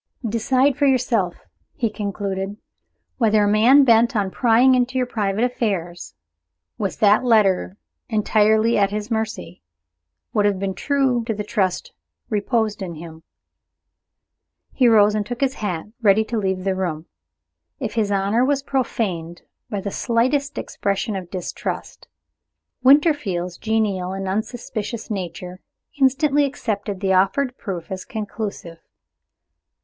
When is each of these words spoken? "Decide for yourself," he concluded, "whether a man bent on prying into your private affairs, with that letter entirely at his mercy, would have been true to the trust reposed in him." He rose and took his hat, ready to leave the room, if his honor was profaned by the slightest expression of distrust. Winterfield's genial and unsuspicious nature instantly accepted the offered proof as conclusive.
"Decide 0.27 0.75
for 0.77 0.87
yourself," 0.87 1.45
he 1.75 1.87
concluded, 1.91 2.57
"whether 3.19 3.43
a 3.43 3.47
man 3.47 3.83
bent 3.83 4.15
on 4.15 4.31
prying 4.31 4.73
into 4.73 4.97
your 4.97 5.05
private 5.05 5.43
affairs, 5.43 6.15
with 6.75 6.97
that 7.01 7.23
letter 7.23 7.77
entirely 8.09 8.79
at 8.79 8.89
his 8.89 9.11
mercy, 9.11 9.61
would 10.33 10.43
have 10.45 10.57
been 10.57 10.73
true 10.73 11.23
to 11.25 11.35
the 11.35 11.43
trust 11.43 11.93
reposed 12.31 12.81
in 12.81 12.95
him." 12.95 13.21
He 14.73 14.87
rose 14.87 15.13
and 15.13 15.23
took 15.23 15.39
his 15.39 15.53
hat, 15.53 15.85
ready 16.01 16.23
to 16.25 16.37
leave 16.39 16.63
the 16.63 16.73
room, 16.73 17.05
if 17.79 17.93
his 17.93 18.11
honor 18.11 18.43
was 18.43 18.63
profaned 18.63 19.43
by 19.69 19.81
the 19.81 19.91
slightest 19.91 20.57
expression 20.57 21.15
of 21.15 21.29
distrust. 21.29 22.07
Winterfield's 22.81 23.59
genial 23.59 24.13
and 24.13 24.27
unsuspicious 24.27 25.11
nature 25.11 25.59
instantly 25.99 26.45
accepted 26.45 27.01
the 27.01 27.13
offered 27.13 27.55
proof 27.59 27.91
as 27.91 28.03
conclusive. 28.03 28.79